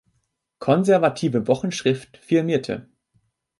Konservative 0.57 1.47
Wochenschrift 1.47 2.17
firmierte. 2.17 2.89